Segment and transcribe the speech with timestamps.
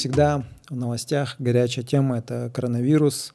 [0.00, 3.34] всегда, в новостях горячая тема– это коронавирус.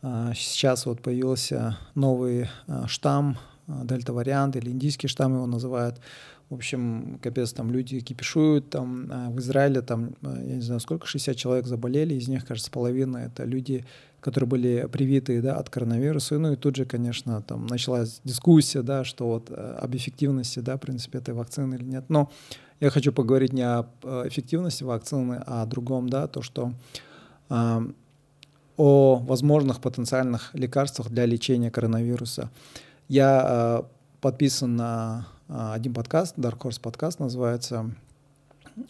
[0.00, 3.36] А, сейчас вот появился новый а, штамм,
[3.66, 6.00] а, дельта-вариант или индийский штамм его называют.
[6.48, 11.36] В общем, капец, там люди кипишуют, там в Израиле там, я не знаю, сколько, 60
[11.36, 13.84] человек заболели, из них, кажется, половина— это люди,
[14.20, 16.38] которые были привиты да, от коронавируса.
[16.38, 20.80] Ну и тут же, конечно, там началась дискуссия, да, что вот об эффективности, да, в
[20.80, 22.04] принципе, этой вакцины или нет.
[22.08, 22.30] Но
[22.80, 23.86] я хочу поговорить не о
[24.26, 26.72] эффективности вакцины, а о другом, да, то, что
[27.48, 27.80] э,
[28.76, 32.50] о возможных потенциальных лекарствах для лечения коронавируса.
[33.08, 33.82] Я э,
[34.22, 37.90] подписан на э, один подкаст, Dark Horse подкаст называется.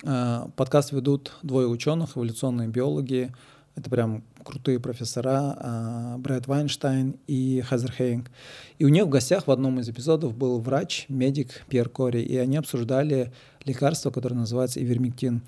[0.04, 3.32] Э, подкаст ведут двое ученых, эволюционные биологи.
[3.76, 8.30] Это прям крутые профессора, э, Брэд Вайнштайн и Хизер Хейинг.
[8.78, 12.36] И у них в гостях в одном из эпизодов был врач, медик Пьер Кори, и
[12.36, 13.32] они обсуждали
[13.64, 15.42] лекарство, которое называется ивермектин.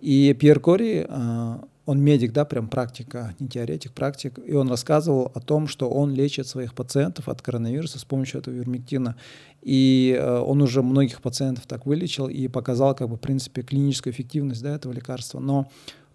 [0.00, 5.32] И Пьер Кори, э, он медик, да, прям практика, не теоретик, практик, и он рассказывал
[5.34, 9.16] о том, что он лечит своих пациентов от коронавируса с помощью этого ивермектина.
[9.62, 14.12] И э, он уже многих пациентов так вылечил и показал, как бы, в принципе, клиническую
[14.12, 15.40] эффективность да, этого лекарства.
[15.40, 15.70] Но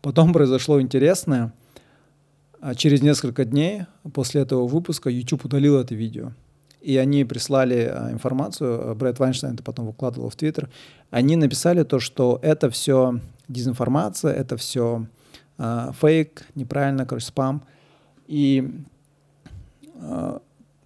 [0.08, 1.52] потом произошло интересное.
[2.61, 3.81] А через несколько дней
[4.13, 6.31] после этого выпуска YouTube удалил это видео
[6.80, 10.69] и они прислали а, информацию, Брэд Вайнштейн это потом выкладывал в Твиттер,
[11.11, 13.19] они написали то, что это все
[13.50, 15.05] дезинформация, это все
[15.58, 17.63] э, фейк, неправильно, короче, спам.
[18.28, 18.72] И
[19.95, 20.39] э,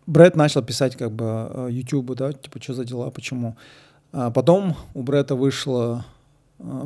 [0.08, 3.55] Брэд начал писать как бы YouTube, да, типа, что за дела, почему.
[4.11, 6.03] А потом у Брэда вышло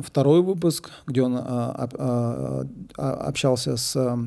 [0.02, 2.66] второй выпуск, где он а, а,
[3.28, 4.18] общался с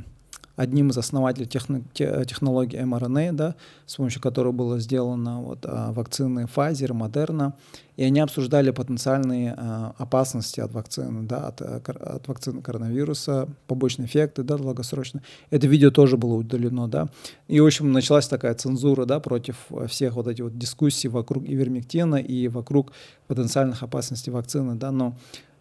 [0.59, 6.49] одним из основателей техно, технологии mRNA, да, с помощью которой было сделано вот, а, вакцины
[6.53, 7.53] Pfizer, Moderna,
[7.95, 14.07] и они обсуждали потенциальные а, опасности от вакцины, да, от, э, от вакцины коронавируса, побочные
[14.07, 15.21] эффекты, да, долгосрочно.
[15.49, 17.07] Это видео тоже было удалено, да.
[17.47, 19.55] И, в общем, началась такая цензура, да, против
[19.87, 22.91] всех вот этих вот дискуссий вокруг ивермектина и вокруг
[23.27, 25.15] потенциальных опасностей вакцины, да, но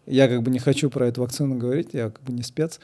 [0.05, 2.81] я как бы не хочу про эту вакцину говорить, я как бы не спец,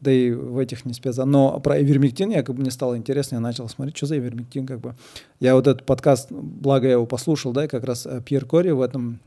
[0.00, 1.16] да и в этих не спец.
[1.16, 4.66] Но про ивермектин я как бы мне стало интересно, я начал смотреть, что за ивермектин,
[4.66, 4.94] как бы.
[5.40, 8.70] Я вот этот подкаст, благо я его послушал, да, и как раз э, Пьер Кори
[8.70, 9.20] в этом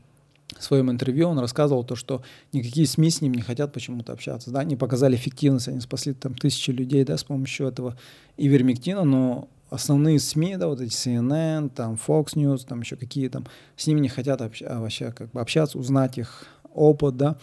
[0.58, 2.22] своем интервью он рассказывал то, что
[2.52, 6.34] никакие СМИ с ним не хотят почему-то общаться, да, они показали эффективность, они спасли там
[6.34, 7.96] тысячи людей, да, с помощью этого
[8.36, 13.46] ивермектина, но основные СМИ, да, вот эти CNN, там Fox News, там еще какие там,
[13.76, 16.44] с ними не хотят общ- вообще как бы общаться, узнать их
[16.74, 17.36] опыт, да,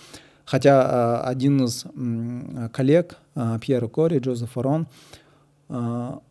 [0.50, 1.86] Хотя а, один из
[2.74, 4.88] коллег а, Пьера Кори, Джозеф Фарон,
[5.70, 6.22] а,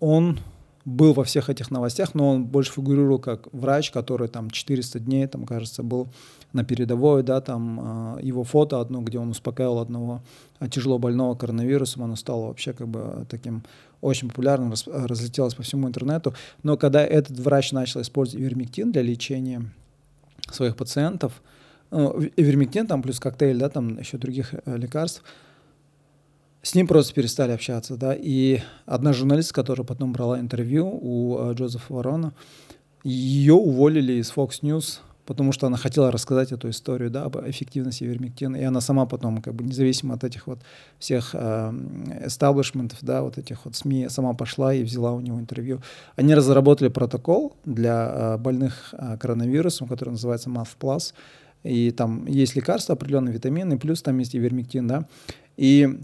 [0.00, 0.40] он
[0.86, 5.26] был во всех этих новостях, но он больше фигурировал как врач, который там 400 дней,
[5.26, 6.08] там, кажется, был
[6.54, 10.22] на передовой, да, там его фото одно, где он успокаивал одного
[10.70, 13.64] тяжело больного коронавирусом, оно стало вообще как бы таким
[14.00, 16.34] очень популярным, разлетелось по всему интернету.
[16.62, 19.70] Но когда этот врач начал использовать вермектин для лечения
[20.50, 21.42] своих пациентов,
[21.92, 25.22] ивермектин, там плюс коктейль, да, там еще других э, лекарств,
[26.62, 31.54] с ним просто перестали общаться, да, и одна журналистка, которая потом брала интервью у э,
[31.54, 32.32] Джозефа Ворона,
[33.04, 38.04] ее уволили из Fox News, потому что она хотела рассказать эту историю, да, об эффективности
[38.04, 40.60] ивермектина, и она сама потом, как бы, независимо от этих вот
[40.98, 45.80] всех эстаблишментов, э, да, вот этих вот СМИ, сама пошла и взяла у него интервью.
[46.16, 51.12] Они разработали протокол для э, больных э, коронавирусом, который называется MATH+, Plus,
[51.62, 55.06] и там есть лекарства, определенные витамины, плюс там есть ивермектин, да,
[55.56, 56.00] и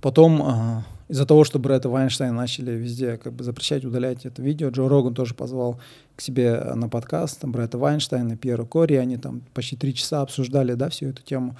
[0.00, 4.70] потом э, из-за того, что Брэда Вайнштейна начали везде как бы запрещать, удалять это видео,
[4.70, 5.80] Джо Роган тоже позвал
[6.16, 10.74] к себе на подкаст там, Брэда Вайнштейна, Пьера Кори, они там почти три часа обсуждали,
[10.74, 11.56] да, всю эту тему.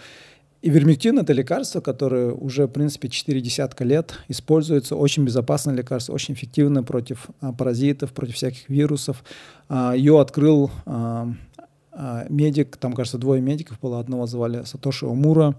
[0.62, 4.94] Ивермектин— это лекарство, которое уже, в принципе, 4 десятка лет используется.
[4.94, 9.24] Очень безопасное лекарство, очень эффективное против а, паразитов, против всяких вирусов.
[9.70, 11.32] А, ее открыл а, а,
[12.28, 15.56] медик, там, кажется, двое медиков было, одного звали Сатоши Омура,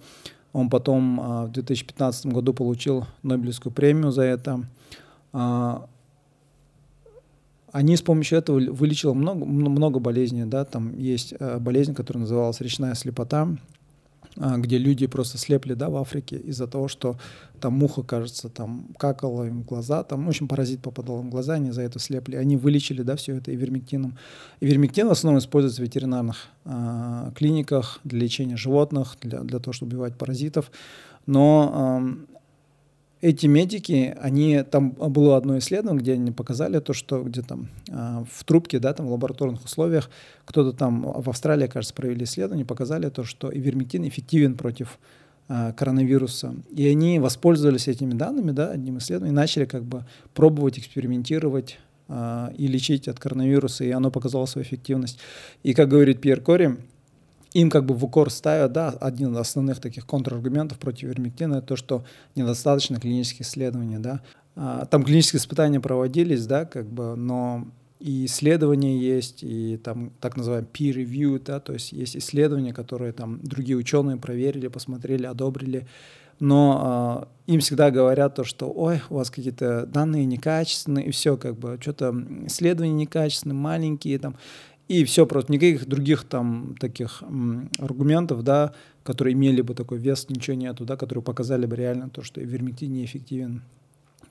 [0.53, 4.65] он потом а, в 2015 году получил Нобелевскую премию за это.
[5.33, 5.87] А,
[7.71, 12.95] они с помощью этого вылечили много, много болезней, да, там есть болезнь, которая называлась речная
[12.95, 13.55] слепота, а,
[14.35, 17.17] где люди просто слепли, да, в Африке из-за того, что
[17.59, 21.29] там муха, кажется, там какала им в глаза, там, в общем, паразит попадал им в
[21.29, 22.35] глаза, они за это слепли.
[22.35, 24.17] Они вылечили, да, все это ивермектином.
[24.61, 29.91] Ивермектин в основном используется в ветеринарных э, клиниках для лечения животных, для, для того, чтобы
[29.91, 30.71] убивать паразитов.
[31.25, 32.01] Но
[33.21, 38.23] эти медики, они, там было одно исследование, где они показали то, что где там э,
[38.29, 40.09] в трубке, да, там в лабораторных условиях,
[40.45, 44.99] кто-то там в Австралии, кажется, провели исследование, показали то, что ивермектин эффективен против
[45.53, 46.55] а, коронавируса.
[46.73, 51.77] И они воспользовались этими данными, да, одним исследованием, и начали как бы пробовать, экспериментировать
[52.07, 55.19] а, и лечить от коронавируса, и оно показало свою эффективность.
[55.63, 56.77] И, как говорит Пьер Кори,
[57.53, 61.67] им как бы в укор ставят, да, один из основных таких контраргументов против вермектина, это
[61.67, 62.03] то, что
[62.35, 64.21] недостаточно клинических исследований, да.
[64.55, 67.67] А, там клинические испытания проводились, да, как бы, но
[67.99, 73.11] и исследования есть, и там так называемый peer review, да, то есть есть исследования, которые
[73.11, 75.87] там другие ученые проверили, посмотрели, одобрили,
[76.39, 81.37] но э, им всегда говорят то, что, ой, у вас какие-то данные некачественные, и все,
[81.37, 82.15] как бы, что-то
[82.47, 84.35] исследования некачественные, маленькие, там,
[84.91, 88.73] и все, просто никаких других там таких м, аргументов, да,
[89.03, 92.91] которые имели бы такой вес, ничего нету, да, которые показали бы реально то, что ивермектин
[92.91, 93.61] неэффективен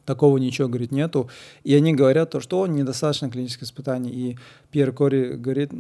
[0.05, 1.31] такого ничего, говорит, нету.
[1.63, 4.11] И они говорят то, что недостаточно клинических испытаний.
[4.11, 4.39] И
[4.71, 5.71] Пьер Кори говорит,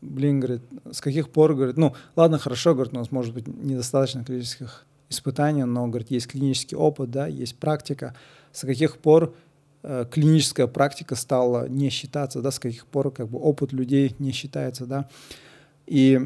[0.00, 4.24] блин, говорит, с каких пор, говорит, ну, ладно, хорошо, говорит, у нас может быть недостаточно
[4.24, 8.14] клинических испытаний, но, говорит, есть клинический опыт, да, есть практика.
[8.52, 9.34] С каких пор
[9.82, 14.86] клиническая практика стала не считаться, да, с каких пор как бы опыт людей не считается,
[14.86, 15.08] да.
[15.86, 16.20] И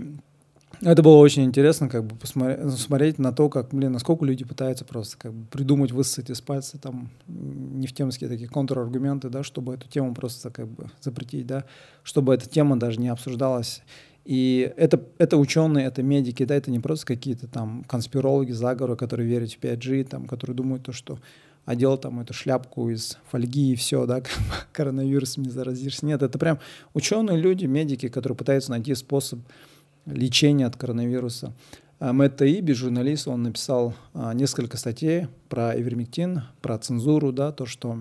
[0.81, 5.16] это было очень интересно, как бы посмотреть на то, как, блин, насколько люди пытаются просто
[5.16, 10.50] как бы придумать, высосать из пальца там нефтемские такие контраргументы, да, чтобы эту тему просто
[10.50, 11.64] как бы запретить, да,
[12.02, 13.82] чтобы эта тема даже не обсуждалась.
[14.25, 19.28] И это, это ученые, это медики, да, это не просто какие-то там конспирологи, заговоры, которые
[19.28, 21.19] верят в 5G, там, которые думают то, что
[21.64, 24.23] одел там эту шляпку из фольги и все, да,
[24.73, 26.06] коронавирусом не заразишься.
[26.06, 26.59] Нет, это прям
[26.94, 29.41] ученые люди, медики, которые пытаются найти способ
[30.06, 31.53] лечения от коронавируса.
[32.00, 37.65] А Мэтт Таиби, журналист, он написал а, несколько статей про ивермектин, про цензуру, да, то,
[37.65, 37.97] что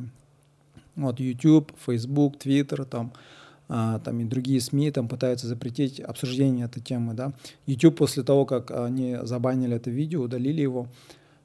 [0.96, 3.14] вот YouTube, Facebook, Twitter, там,
[3.70, 7.34] а, там и другие СМИ там пытаются запретить обсуждение этой темы, да.
[7.68, 10.88] YouTube после того, как они забанили это видео, удалили его,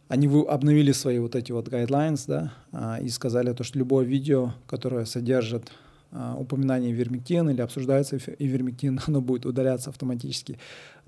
[0.08, 5.04] они обновили свои вот эти вот guidelines, да, и сказали то, что любое видео, которое
[5.04, 5.72] содержит
[6.12, 10.58] а, упоминание ивермектина или обсуждается ивермектин, оно будет удаляться автоматически.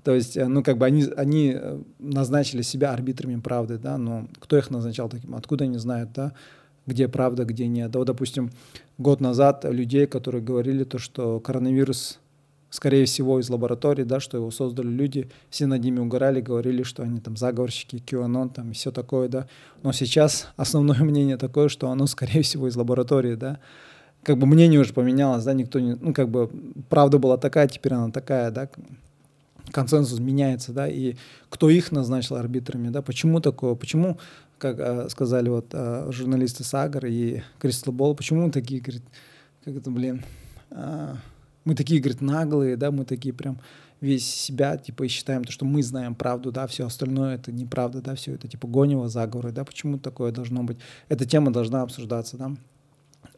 [0.03, 4.27] То есть, э, ну, как бы они, они э, назначили себя арбитрами правды, да, но
[4.39, 6.33] кто их назначал таким, откуда они знают, да,
[6.85, 7.91] где правда, где нет.
[7.91, 8.51] Да, вот, допустим,
[8.97, 12.19] год назад людей, которые говорили то, что коронавирус,
[12.69, 17.03] скорее всего, из лаборатории, да, что его создали люди, все над ними угорали, говорили, что
[17.03, 19.47] они там заговорщики, QAnon, там и все такое, да.
[19.83, 23.59] Но сейчас основное мнение такое, что оно, скорее всего, из лаборатории, да
[24.23, 26.49] как бы мнение уже поменялось, да, никто не, ну, как бы
[26.89, 28.69] правда была такая, теперь она такая, да,
[29.71, 31.15] консенсус меняется, да, и
[31.49, 34.17] кто их назначил арбитрами, да, почему такое, почему,
[34.57, 39.03] как э, сказали вот э, журналисты Сагар и Кристал Болл, почему такие, говорит,
[39.63, 40.23] как это, блин,
[40.71, 41.15] э,
[41.65, 43.59] мы такие, говорит, наглые, да, мы такие прям
[44.01, 48.01] весь себя, типа, и считаем то, что мы знаем правду, да, все остальное это неправда,
[48.01, 50.77] да, все это, типа, гонево, заговоры, да, почему такое должно быть,
[51.09, 52.51] эта тема должна обсуждаться, да,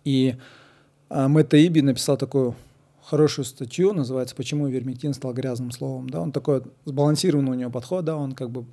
[0.04, 0.36] и
[1.14, 2.56] а Мэтт Иби написал такую
[3.04, 6.10] хорошую статью, называется «Почему вермектин стал грязным словом».
[6.10, 8.66] Да, он такой сбалансированный у него подход, да, он как бы,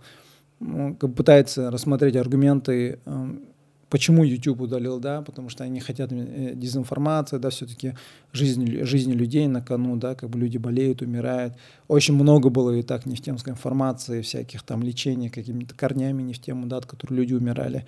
[0.61, 3.43] ну, как бы пытается рассмотреть аргументы, эм,
[3.91, 7.95] почему YouTube удалил, да, потому что они хотят э, дезинформации, да, все-таки
[8.33, 11.55] жизнь, жизни людей на кону, да, как бы люди болеют, умирают.
[11.89, 16.87] Очень много было и так нефтемской информации, всяких там лечений какими-то корнями нефтему, да, от
[16.87, 17.87] которых люди умирали.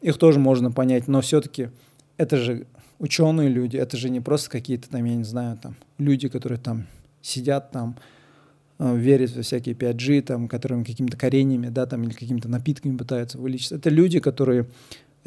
[0.00, 1.70] Их тоже можно понять, но все-таки
[2.16, 2.66] это же
[2.98, 6.86] ученые люди, это же не просто какие-то там, я не знаю, там люди, которые там
[7.22, 7.96] сидят там,
[8.78, 13.38] э, верят во всякие 5G, там, которым какими-то кореньями, да, там, или какими-то напитками пытаются
[13.38, 13.72] вылечить.
[13.72, 14.66] Это люди, которые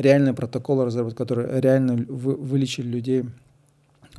[0.01, 3.25] реальные протоколы разработали, которые реально вы, вылечили людей.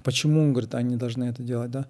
[0.03, 1.87] Почему, говорит, они должны это делать, да?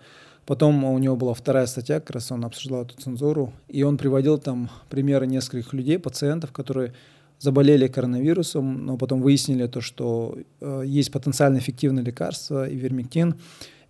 [0.46, 4.38] Потом у него была вторая статья, как раз он обсуждал эту цензуру, и он приводил
[4.38, 6.92] там примеры нескольких людей, пациентов, которые
[7.38, 13.36] заболели коронавирусом, но потом выяснили то, что э, есть потенциально эффективное лекарство, ивермектин.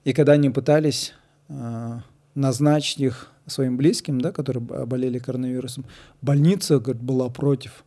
[0.04, 1.14] И когда они пытались
[1.48, 2.00] э,
[2.34, 5.84] назначить их своим близким, да, которые болели коронавирусом,
[6.20, 7.84] больница говорит, была против.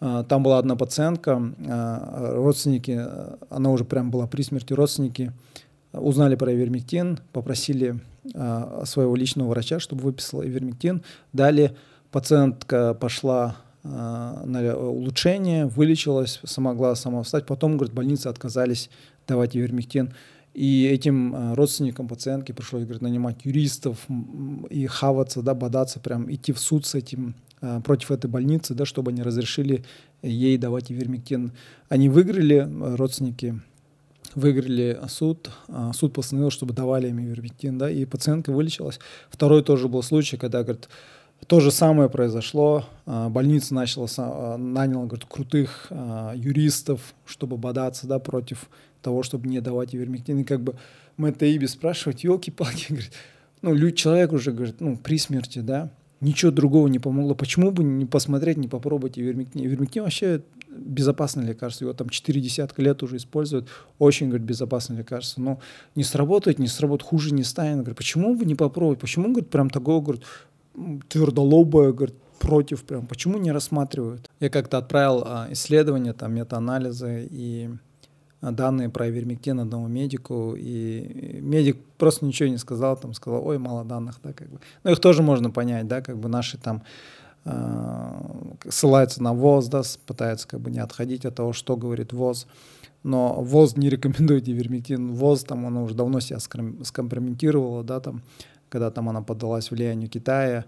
[0.00, 5.32] Э, там была одна пациентка, э, родственники, э, она уже прям была при смерти, родственники
[5.92, 7.98] узнали про ивермектин, попросили
[8.84, 11.02] своего личного врача, чтобы выписал ивермектин.
[11.32, 11.76] Далее
[12.10, 17.46] пациентка пошла на улучшение, вылечилась, смогла сама встать.
[17.46, 18.90] Потом, говорит, больницы отказались
[19.26, 20.12] давать ивермектин.
[20.58, 24.04] И этим э, родственникам пациентки пришлось, говорит, нанимать юристов
[24.70, 28.84] и хаваться, да, бодаться, прям идти в суд с этим э, против этой больницы, да,
[28.84, 29.84] чтобы они разрешили
[30.20, 31.52] ей давать ивермектин.
[31.88, 33.60] Они выиграли, родственники
[34.34, 35.48] выиграли суд,
[35.94, 38.98] суд постановил, чтобы давали им ивермектин, да, и пациентка вылечилась.
[39.30, 40.88] Второй тоже был случай, когда, говорит,
[41.46, 42.84] То же самое произошло.
[43.06, 48.68] А, больница начала, а, наняла говорит, крутых а, юристов, чтобы бодаться да, против
[49.02, 50.40] того, чтобы не давать ивермектин.
[50.40, 50.74] И как бы
[51.18, 53.12] это Иби спрашивать, елки-палки, говорит,
[53.62, 55.90] ну, человек уже, говорит, ну, при смерти, да,
[56.20, 57.34] ничего другого не помогло.
[57.34, 59.64] Почему бы не посмотреть, не попробовать ивермектин?
[59.64, 61.84] Ивермектин вообще безопасное лекарство.
[61.84, 63.68] Его там 4 десятка лет уже используют.
[63.98, 65.40] Очень, говорит, безопасное лекарство.
[65.40, 65.60] Но
[65.94, 67.78] не сработает, не сработает, хуже не станет.
[67.78, 69.00] Говорит, почему бы не попробовать?
[69.00, 70.24] Почему, говорит, прям такого, говорит,
[71.08, 73.06] твердолобое, говорит, против прям.
[73.06, 74.28] Почему не рассматривают?
[74.40, 77.70] Я как-то отправил а, исследования, там, мета-анализы и
[78.40, 83.84] данные про ивермектин одному медику, и медик просто ничего не сказал, там сказал, ой, мало
[83.84, 84.60] данных, да, как бы.
[84.84, 86.82] Ну, их тоже можно понять, да, как бы наши там
[87.44, 88.20] э,
[88.68, 92.46] ссылаются на ВОЗ, да, пытаются как бы не отходить от того, что говорит ВОЗ,
[93.02, 98.22] но ВОЗ не рекомендует ивермектин, ВОЗ там, она уже давно себя скомпрометировала, да, там,
[98.68, 100.64] когда там она поддалась влиянию Китая,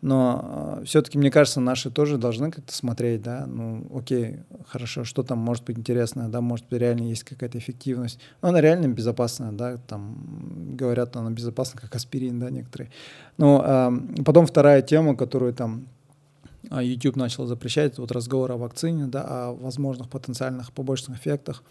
[0.00, 5.24] но э, все-таки, мне кажется, наши тоже должны как-то смотреть, да, ну, окей, хорошо, что
[5.24, 8.20] там может быть интересное, да, может быть, реально есть какая-то эффективность.
[8.40, 12.90] Но она реально безопасная, да, там говорят, она безопасна, как аспирин, да, некоторые.
[13.38, 13.64] Но
[14.16, 15.88] э, потом вторая тема, которую там
[16.70, 21.62] а, YouTube начал запрещать, вот разговор о вакцине, да, о возможных потенциальных побочных эффектах.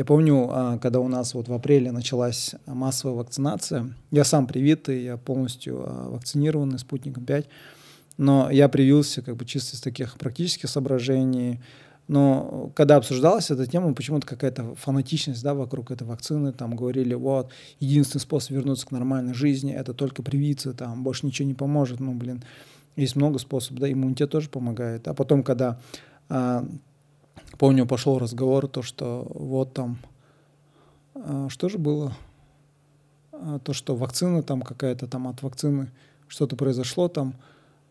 [0.00, 5.02] Я помню, а, когда у нас вот в апреле началась массовая вакцинация, я сам привитый,
[5.02, 7.46] я полностью а, вакцинированный спутником 5,
[8.16, 11.60] но я привился как бы чисто из таких практических соображений.
[12.08, 17.50] Но когда обсуждалась эта тема, почему-то какая-то фанатичность да, вокруг этой вакцины, там говорили, вот,
[17.78, 22.14] единственный способ вернуться к нормальной жизни, это только привиться, там, больше ничего не поможет, ну,
[22.14, 22.42] блин,
[22.96, 25.08] есть много способов, да, иммунитет тоже помогает.
[25.08, 25.78] А потом, когда
[26.30, 26.64] а,
[27.58, 29.98] Помню, пошел разговор, то, что вот там,
[31.14, 32.14] а, что же было?
[33.32, 35.90] А, то, что вакцина там какая-то там от вакцины,
[36.28, 37.34] что-то произошло там,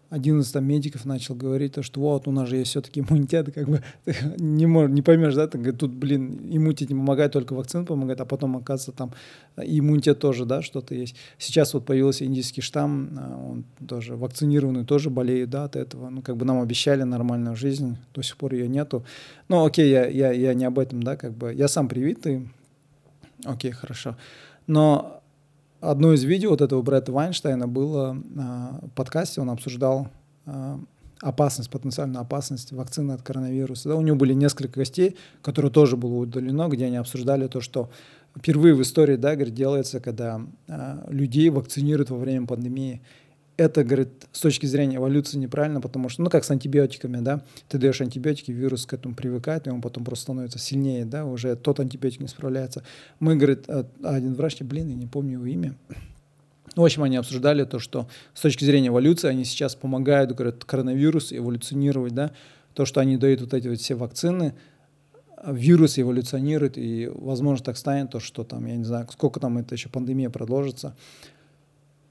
[0.10, 3.54] один из там медиков начал говорить, то, что вот у нас же есть все-таки иммунитет,
[3.54, 3.84] как бы
[4.38, 8.26] не, мож, не поймешь, да, ты, тут, блин, иммунитет не помогает, только вакцина помогает, а
[8.26, 9.14] потом, оказывается, там
[9.58, 11.16] иммунитет тоже, да, что-то есть.
[11.38, 16.10] Сейчас вот появился индийский штамм, а, он тоже вакцинированный, тоже болеет, да, от этого.
[16.10, 19.06] Ну, как бы нам обещали нормальную жизнь, до сих пор ее нету.
[19.48, 22.50] Ну, окей, я, я, я не об этом, да, как бы, я сам привитый,
[23.46, 24.16] окей, хорошо.
[24.66, 25.19] Но
[25.82, 30.08] одно из видео вот этого Бретта Вайнштейна было а, в подкасте, он обсуждал
[30.46, 30.80] а,
[31.22, 33.90] опасность, потенциальную опасность вакцины от коронавируса.
[33.90, 37.90] Да, у него были несколько гостей, которые тоже было удалено, где они обсуждали то, что
[38.38, 43.02] впервые в истории, да, говорит, делается, когда а, людей вакцинируют во время пандемии
[43.60, 47.78] это, говорит, с точки зрения эволюции неправильно, потому что, ну, как с антибиотиками, да, ты
[47.78, 51.80] даешь антибиотики, вирус к этому привыкает, и он потом просто становится сильнее, да, уже тот
[51.80, 52.84] антибиотик не справляется.
[53.20, 55.76] Мы, говорит, э, один врач, блин, я не помню его имя,
[56.76, 61.34] в общем, они обсуждали то, что с точки зрения эволюции они сейчас помогают, говорят, коронавирус
[61.34, 62.32] эволюционировать, да,
[62.74, 64.54] то, что они дают вот эти вот все вакцины,
[65.46, 69.76] вирус эволюционирует, и, возможно, так станет, то, что там, я не знаю, сколько там это
[69.76, 70.96] еще пандемия продолжится,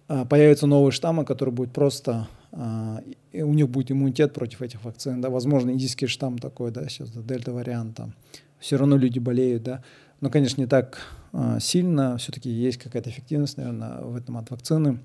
[0.09, 3.01] появятся новые штаммы, которые будут просто, а,
[3.35, 7.21] у них будет иммунитет против этих вакцин, да, возможно, индийский штамм такой, да, сейчас да,
[7.21, 8.15] дельта-вариант, там,
[8.59, 9.83] все равно люди болеют, да,
[10.21, 10.99] но, конечно, не так
[11.33, 14.99] а, сильно, все-таки есть какая-то эффективность, наверное, в этом от вакцины,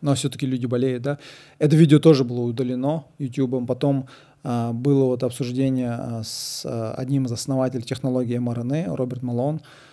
[0.00, 1.18] но все-таки люди болеют, да.
[1.58, 4.08] Это видео тоже было удалено YouTube, потом
[4.44, 9.87] было вот обсуждение с одним из основателей технологии mRNA, Роберт Малон, а,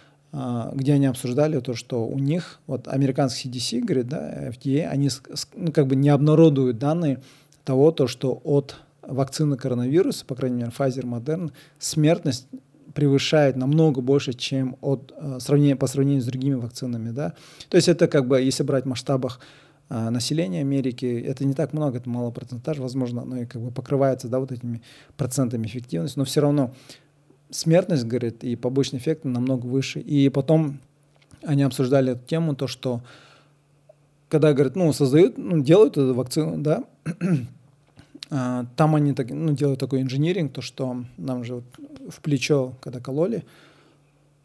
[0.74, 5.10] где они обсуждали то, что у них, вот американский CDC, говорит, да, FDA, они
[5.56, 7.22] ну, как бы не обнародуют данные
[7.64, 12.48] того, то, что от вакцины коронавируса, по крайней мере, Pfizer, Moderna, смертность
[12.94, 17.12] превышает намного больше, чем от, uh, сравнения, по сравнению с другими вакцинами.
[17.12, 17.34] Да?
[17.70, 19.40] То есть это как бы, если брать в масштабах
[19.90, 23.72] uh, населения Америки, это не так много, это мало процентаж, возможно, но и как бы
[23.72, 24.82] покрывается да, вот этими
[25.18, 26.74] процентами эффективности, но все равно
[27.50, 30.00] смертность, говорит, и побочный эффект намного выше.
[30.00, 30.80] И потом
[31.44, 33.02] они обсуждали эту тему, то, что
[34.30, 36.84] когда, говорят, ну, создают, ну, делают эту вакцину, да,
[38.30, 41.64] а, там они так, ну, делают такой инжиниринг, то, что нам же вот
[42.10, 43.46] в плечо, когда кололи,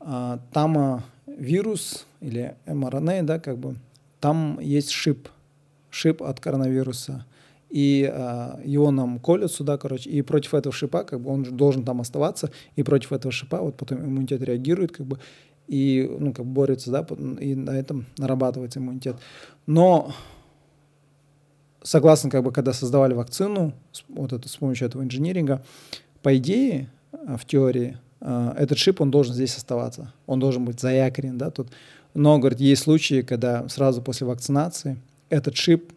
[0.00, 3.76] а, там а, вирус или mRNA, да, как бы,
[4.20, 5.28] там есть шип,
[5.90, 7.24] шип от коронавируса
[7.70, 11.84] и э, его нам колют сюда, короче, и против этого шипа, как бы он должен
[11.84, 15.18] там оставаться, и против этого шипа вот потом иммунитет реагирует, как бы,
[15.68, 17.06] и, ну, как бы борется, да,
[17.40, 19.16] и на этом нарабатывается иммунитет.
[19.66, 20.12] Но
[21.82, 23.72] согласно, как бы, когда создавали вакцину,
[24.08, 25.64] вот это, с помощью этого инжиниринга,
[26.22, 30.80] по идее, а, в теории, э, этот шип, он должен здесь оставаться, он должен быть
[30.80, 31.68] заякорен, да, тут.
[32.14, 35.92] Но, говорит, есть случаи, когда сразу после вакцинации этот шип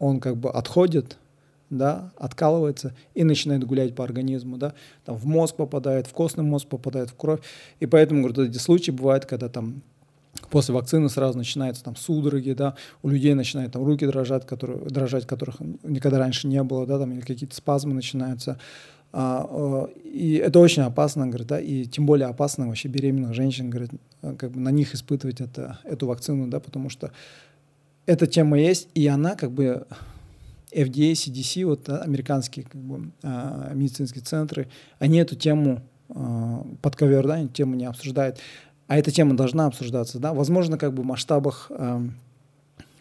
[0.00, 1.18] он как бы отходит,
[1.68, 6.66] да, откалывается и начинает гулять по организму, да, там в мозг попадает, в костный мозг
[6.66, 7.40] попадает, в кровь.
[7.78, 9.82] И поэтому, говорю, эти случаи бывают, когда там
[10.50, 15.26] после вакцины сразу начинаются там судороги, да, у людей начинают там руки дрожать, которые, дрожать,
[15.26, 18.58] которых никогда раньше не было, да, там или какие-то спазмы начинаются.
[19.12, 23.68] А, а, и это очень опасно, говорит, да, и тем более опасно вообще беременных женщин,
[23.68, 23.90] говорит,
[24.22, 27.12] как бы на них испытывать это, эту вакцину, да, потому что
[28.06, 29.86] эта тема есть, и она как бы
[30.72, 36.96] FDA, CDC, вот да, американские как бы, а, медицинские центры, они эту тему а, под
[36.96, 38.38] ковер, да, тему не обсуждают.
[38.86, 40.32] А эта тема должна обсуждаться, да.
[40.32, 42.02] Возможно, как бы в масштабах а,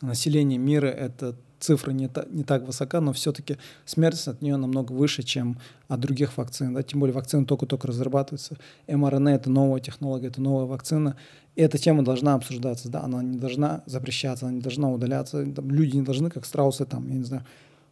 [0.01, 4.93] населения мира эта цифра не, та, не так высока, но все-таки смертность от нее намного
[4.93, 6.73] выше, чем от других вакцин.
[6.73, 6.83] Да?
[6.83, 8.57] Тем более вакцины только-только разрабатываются.
[8.87, 11.15] МРНА— это новая технология, это новая вакцина.
[11.55, 15.45] И эта тема должна обсуждаться, да, она не должна запрещаться, она не должна удаляться.
[15.45, 17.43] Там, люди не должны, как страусы, там, я не знаю,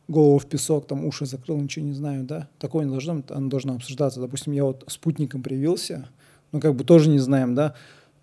[0.07, 2.47] голову в песок, там уши закрыл, ничего не знаю, да.
[2.59, 4.21] Такое не должно, оно должно обсуждаться.
[4.21, 6.07] Допустим, я вот спутником привился,
[6.51, 7.73] ну, как бы тоже не знаем, да,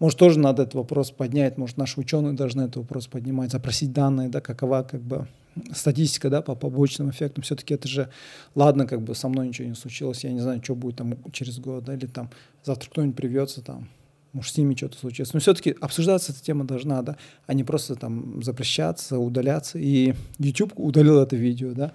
[0.05, 4.29] может, тоже надо этот вопрос поднять, может, наши ученые должны этот вопрос поднимать, запросить данные,
[4.29, 5.27] да, какова как бы
[5.73, 7.43] статистика, да, по побочным эффектам.
[7.43, 8.11] Все-таки это же,
[8.55, 11.59] ладно, как бы со мной ничего не случилось, я не знаю, что будет там через
[11.59, 12.29] год, да, или там
[12.63, 13.89] завтра кто-нибудь привьется там,
[14.35, 15.35] может, с ними что-то случится.
[15.35, 19.79] Но все-таки обсуждаться эта тема должна, да, а не просто там запрещаться, удаляться.
[19.79, 21.95] И YouTube удалил это видео, да.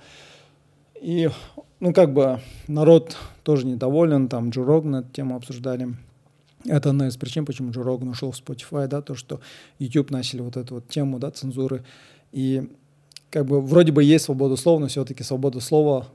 [1.00, 1.30] И,
[1.80, 5.96] ну, как бы народ тоже недоволен, там Джо Роган эту тему обсуждали.
[6.66, 9.40] Это одна из причин, почему Джо Роган ушел в Spotify, да, то, что
[9.80, 11.84] YouTube начали вот эту вот тему, да, цензуры.
[12.32, 12.70] И
[13.30, 16.08] как бы вроде бы есть свобода слова, но все-таки свобода слова,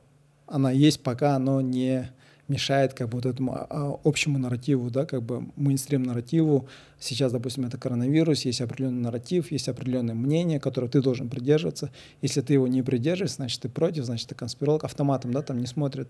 [0.47, 2.11] она есть, пока оно не
[2.49, 6.69] мешает как бы вот этому а, а, общему нарративу, да, как бы мейнстрим нарративу.
[6.99, 11.91] Сейчас, допустим, это коронавирус, есть определенный нарратив, есть определенное мнение, которое ты должен придерживаться.
[12.21, 14.85] Если ты его не придерживаешься, значит, ты против, значит, ты конспиролог.
[14.85, 16.09] Автоматом, да, там не смотрят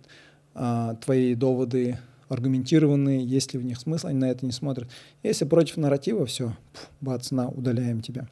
[0.55, 4.89] а, твои доводы аргументированные, есть ли в них смысл, они на это не смотрят.
[5.23, 6.57] Если против нарратива, все,
[7.01, 8.29] бац, на, удаляем тебя.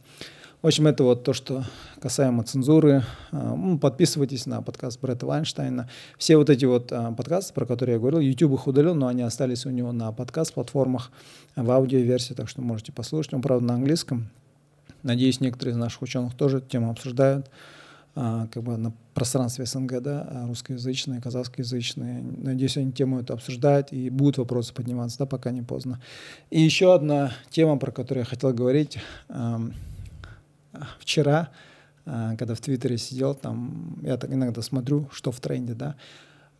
[0.62, 1.64] В общем, это вот то, что
[2.00, 3.02] касаемо цензуры.
[3.32, 5.88] А, подписывайтесь на подкаст Бретта Вайнштейна.
[6.18, 9.22] Все вот эти вот а, подкасты, про которые я говорил, YouTube их удалил, но они
[9.22, 11.10] остались у него на подкаст-платформах
[11.56, 13.34] в аудиоверсии, так что можете послушать.
[13.34, 14.28] Он, правда, на английском.
[15.02, 17.50] Надеюсь, некоторые из наших ученых тоже тему обсуждают
[18.14, 22.22] как бы на пространстве СНГ, да, русскоязычные, казахскоязычные.
[22.22, 26.00] Надеюсь, они тему эту обсуждают и будут вопросы подниматься, да, пока не поздно.
[26.50, 28.98] И еще одна тема, про которую я хотел говорить
[30.98, 31.50] вчера,
[32.04, 35.94] а, когда в Твиттере сидел, там, я так иногда смотрю, что в тренде, да,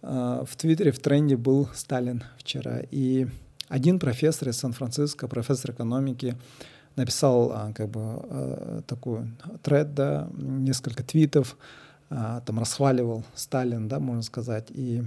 [0.03, 3.27] а, в Твиттере в тренде был Сталин вчера, и
[3.69, 6.37] один профессор из Сан-Франциско, профессор экономики,
[6.97, 9.31] написал а, как бы такую
[9.63, 11.57] тред, да, несколько твитов,
[12.09, 15.03] там расхваливал Сталин, да, можно сказать, и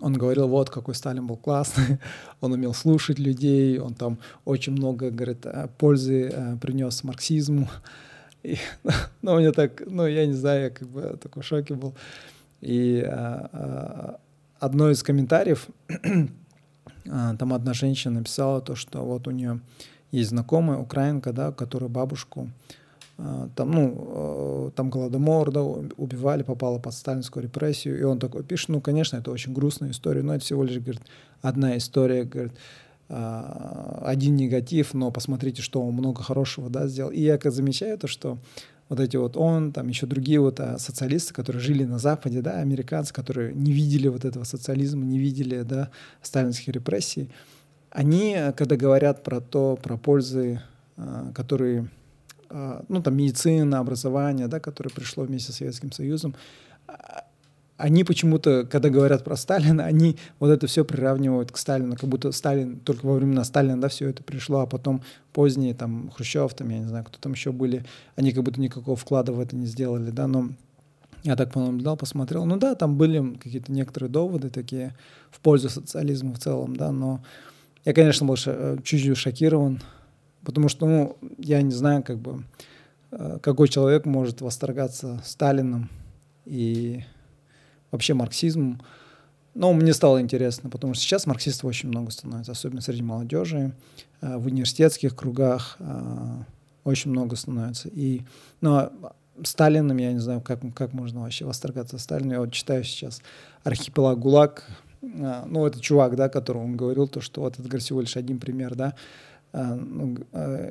[0.00, 1.98] он говорил, вот какой Сталин был классный,
[2.40, 5.46] он умел слушать людей, он там очень много, говорит,
[5.78, 7.68] пользы принес марксизму,
[8.42, 8.56] и,
[9.22, 11.94] ну, мне так, ну, я не знаю, я как бы такой шоке был.
[12.60, 14.20] И а, а,
[14.58, 15.68] одно из комментариев,
[17.10, 19.60] а, там одна женщина написала то, что вот у нее
[20.10, 22.48] есть знакомая украинка, да, которая бабушку,
[23.18, 28.44] а, там, ну, а, там голодомор, да, убивали, попала под сталинскую репрессию, и он такой
[28.44, 31.02] пишет, ну, конечно, это очень грустная история, но это всего лишь, говорит,
[31.42, 32.52] одна история, говорит,
[33.08, 37.10] а, один негатив, но посмотрите, что он много хорошего да, сделал.
[37.10, 38.38] И я как замечаю то, что
[38.88, 43.12] вот эти вот он, там еще другие вот социалисты, которые жили на Западе, да, американцы,
[43.12, 45.90] которые не видели вот этого социализма, не видели, да,
[46.22, 47.30] сталинских репрессий,
[47.90, 50.60] они, когда говорят про то, про пользы,
[50.96, 51.88] а, которые,
[52.50, 56.34] ну, там, медицина, образование, да, которое пришло вместе с Советским Союзом,
[57.78, 62.32] они почему-то, когда говорят про Сталина, они вот это все приравнивают к Сталину, как будто
[62.32, 66.68] Сталин, только во времена Сталина, да, все это пришло, а потом поздние, там, Хрущев, там,
[66.70, 67.84] я не знаю, кто там еще были,
[68.16, 70.50] они как будто никакого вклада в это не сделали, да, но
[71.22, 74.96] я так понаблюдал, посмотрел, ну да, там были какие-то некоторые доводы такие
[75.30, 77.22] в пользу социализма в целом, да, но
[77.88, 79.80] я, конечно, был э, чуть-чуть шокирован,
[80.44, 82.44] потому что, ну, я не знаю, как бы,
[83.12, 85.88] э, какой человек может восторгаться Сталином
[86.44, 87.02] и
[87.90, 88.82] вообще марксизм.
[89.54, 93.72] Но мне стало интересно, потому что сейчас марксистов очень много становится, особенно среди молодежи,
[94.20, 95.78] э, в университетских кругах
[96.84, 97.88] очень много становится.
[97.88, 98.20] И,
[98.60, 98.92] ну, а
[99.44, 102.32] Сталином, я не знаю, как, как можно вообще восторгаться Сталином.
[102.32, 103.22] Я вот читаю сейчас
[103.64, 104.64] «Архипелаг ГУЛАГ»,
[105.00, 108.38] ну, это чувак, да, который он говорил, то, что вот это, говорит, всего лишь один
[108.38, 108.94] пример, да,
[109.52, 110.16] ну,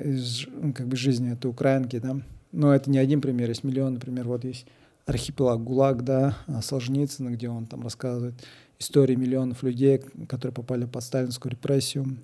[0.03, 2.17] из как бы жизни этой украинки, да,
[2.51, 4.65] но это не один пример, есть миллион, например, вот есть
[5.05, 8.35] архипелаг ГУЛАГ, да, Солженицына, где он там рассказывает
[8.79, 12.17] истории миллионов людей, которые попали под сталинскую репрессию.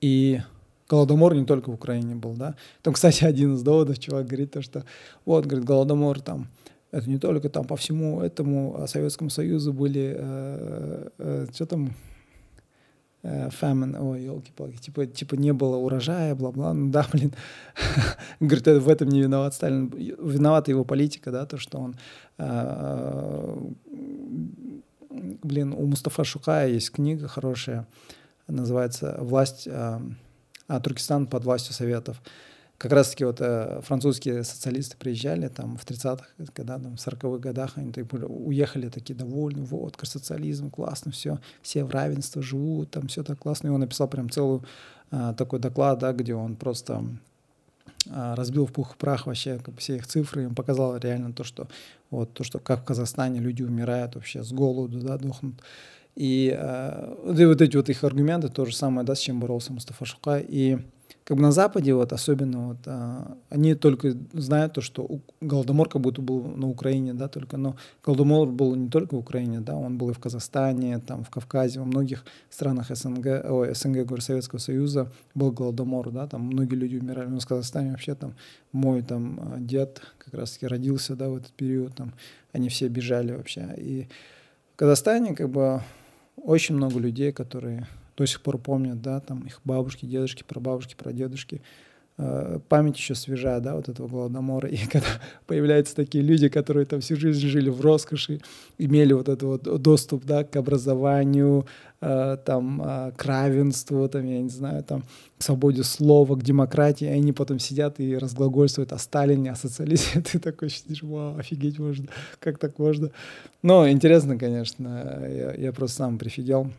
[0.00, 0.40] И
[0.88, 2.54] Голодомор не только в Украине был, да.
[2.82, 4.84] Там, кстати, один из доводов, чувак говорит, то, что
[5.24, 6.48] вот, говорит, Голодомор там,
[6.94, 11.92] это не только там по всему этому а Советскому Союзу были, э, э, что там,
[13.22, 17.34] э, famine, ой, елки-палки, типа, типа не было урожая, бла-бла, ну да, блин.
[18.40, 21.96] Говорит, в этом не виноват Сталин, виновата его политика, да, то, что он,
[22.38, 23.56] э,
[25.10, 27.86] блин, у Мустафа Шукая есть книга хорошая,
[28.46, 30.00] называется «Власть», э,
[30.66, 32.22] а Туркестан под властью Советов.
[32.78, 37.72] Как раз-таки вот э, французские социалисты приезжали там в 30-х, когда там в 40-х годах
[37.76, 43.22] они так, уехали такие довольны, вот, социализм, классно, все, все в равенство живут, там все
[43.22, 43.68] так классно.
[43.68, 44.64] И он написал прям целую
[45.12, 47.04] э, такой доклад, да, где он просто
[48.06, 51.44] э, разбил в пух и прах вообще как все их цифры, им показал реально то,
[51.44, 51.68] что
[52.10, 55.54] вот то, что как в Казахстане люди умирают вообще с голоду, да, дохнут.
[56.16, 59.72] И, э, и вот эти вот их аргументы, то же самое, да, с чем боролся
[59.72, 60.44] Мустафа Шукай.
[60.48, 60.78] И
[61.24, 66.02] как бы на Западе вот особенно вот а, они только знают то, что Голодомор как
[66.02, 69.96] будто был на Украине, да, только, но Голодомор был не только в Украине, да, он
[69.96, 74.58] был и в Казахстане, там, в Кавказе, во многих странах СНГ, ой, СНГ, говорю, Советского
[74.58, 78.34] Союза был Голодомор, да, там многие люди умирали, но в Казахстане вообще там
[78.72, 82.12] мой там дед как раз-таки родился, да, в этот период, там,
[82.52, 84.08] они все бежали вообще, и
[84.74, 85.80] в Казахстане как бы
[86.36, 91.60] очень много людей, которые до сих пор помнят, да, там их бабушки, дедушки, прабабушки, прадедушки.
[92.16, 94.68] Э, память еще свежая, да, вот этого Голодомора.
[94.70, 95.08] И когда
[95.46, 98.40] появляются такие люди, которые там всю жизнь жили в роскоши,
[98.78, 101.66] имели вот этот вот доступ, да, к образованию,
[102.00, 105.02] э, там, э, к равенству, там, я не знаю, там,
[105.38, 110.22] к свободе слова, к демократии, они потом сидят и разглагольствуют о Сталине, о социализме.
[110.32, 112.06] Ты такой сидишь, вау, офигеть можно,
[112.38, 113.10] как так можно.
[113.62, 116.70] Но интересно, конечно, я, я просто сам прифигел.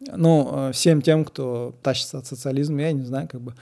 [0.00, 3.54] Ну, э, всем тем, кто тащится от социализма, я не знаю, как бы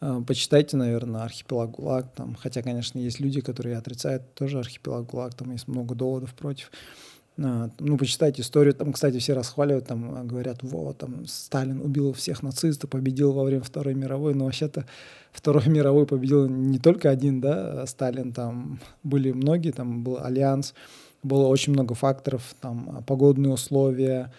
[0.00, 5.34] э, почитайте, наверное, архипелаг ГУЛАГ, там, хотя, конечно, есть люди, которые отрицают тоже архипелаг ГУЛАГ,
[5.34, 6.70] там есть много доводов против.
[7.36, 12.44] Э, ну, почитайте историю, там, кстати, все расхваливают, там, говорят, вот, там, Сталин убил всех
[12.44, 14.86] нацистов, победил во время Второй мировой, но вообще-то
[15.32, 20.74] Второй мировой победил не только один, да, Сталин, там были многие, там был альянс,
[21.24, 24.30] было очень много факторов, там, погодные условия,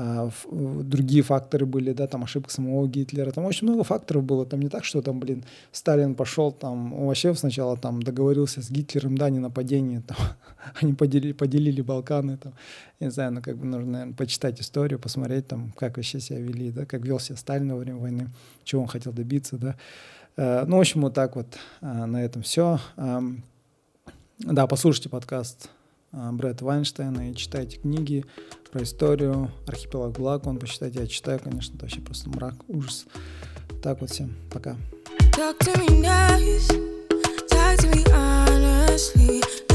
[0.00, 4.68] другие факторы были, да, там ошибка самого Гитлера, там очень много факторов было, там не
[4.68, 9.40] так, что там, блин, Сталин пошел, там, вообще сначала там договорился с Гитлером, да, не
[9.40, 10.16] нападение, там,
[10.80, 12.52] они поделили, поделили Балканы, там,
[13.00, 16.70] не знаю, ну, как бы нужно, наверное, почитать историю, посмотреть, там, как вообще себя вели,
[16.70, 18.28] да, как вел себя Сталин во время войны,
[18.64, 19.74] чего он хотел добиться, да,
[20.36, 22.78] э, ну, в общем, вот так вот э, на этом все.
[24.38, 25.68] Да, послушайте подкаст
[26.12, 28.24] Э, Брэд Вайнштейна и читайте книги
[28.70, 33.06] про историю, архипелага ГУЛАГ, он почитайте, я читаю, конечно, это вообще просто мрак, ужас.
[33.82, 34.76] Так вот всем, пока.
[35.36, 36.68] Talk to me nice,
[37.48, 39.67] talk to me honestly.